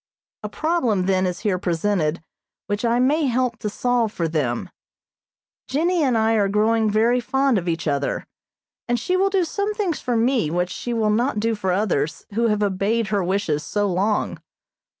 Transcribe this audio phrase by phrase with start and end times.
[0.41, 2.23] A problem then is here presented
[2.65, 4.71] which I may help to solve for them.
[5.67, 8.25] Jennie and I are growing very fond of each other,
[8.87, 12.25] and she will do some things for me which she will not do for others
[12.33, 14.39] who have obeyed her wishes so long.